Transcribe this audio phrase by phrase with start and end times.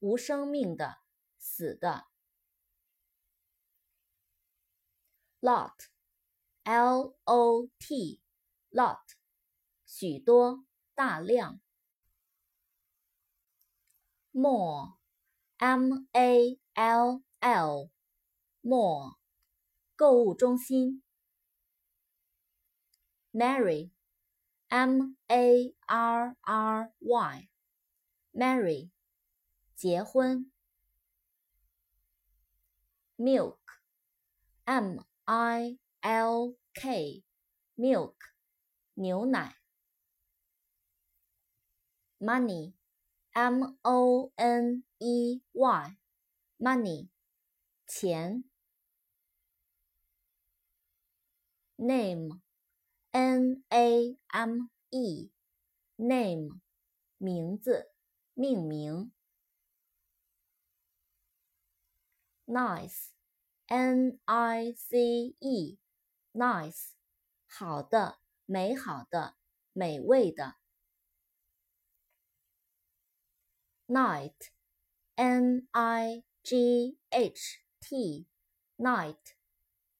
[0.00, 0.98] 无生命的，
[1.38, 2.08] 死的。
[5.40, 5.93] lot
[6.64, 8.20] l o t
[8.70, 8.98] lot
[9.86, 10.64] 许多。
[10.94, 11.60] 大量
[14.32, 19.16] ，mall，m a l l，mall，
[19.96, 21.02] 购物中心。
[23.32, 28.90] marry，m a r r y，marry，
[29.74, 30.48] 结婚。
[33.16, 38.14] milk，m i l k，milk，
[38.94, 39.56] 牛奶。
[42.20, 42.74] money,
[43.32, 45.96] m o n e y,
[46.58, 47.08] money,
[47.86, 48.44] 钱。
[51.76, 52.40] name,
[53.10, 55.30] n a m e,
[55.96, 56.60] name,
[57.18, 57.90] 名字，
[58.34, 59.10] 命名。
[62.46, 63.10] nice,
[63.66, 65.78] n i c e,
[66.34, 66.90] nice,
[67.46, 69.36] 好的，美好的，
[69.72, 70.56] 美味的。
[73.86, 74.50] night,
[75.14, 78.26] n i g h t,
[78.76, 79.34] night,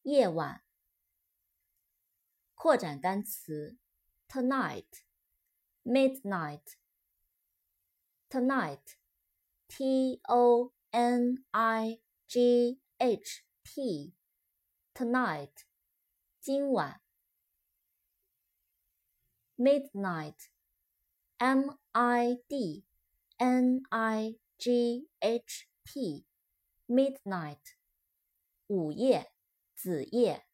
[0.02, 0.64] 夜晚。
[2.54, 3.78] 扩展单词
[4.26, 5.04] ：tonight,
[5.84, 6.62] midnight,
[8.30, 8.96] tonight,
[9.68, 14.14] t o n i g h t,
[14.94, 15.52] tonight,
[16.44, 17.00] 今晚。
[19.56, 20.50] midnight,
[21.38, 22.84] m i d
[23.38, 26.26] N I G H T
[26.86, 27.76] midnight
[28.66, 29.32] 午夜
[29.74, 30.46] 子夜